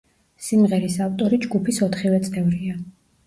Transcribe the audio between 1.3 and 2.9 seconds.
ჯგუფის ოთხივე წევრია.